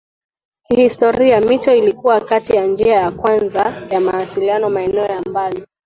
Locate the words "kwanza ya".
3.11-3.99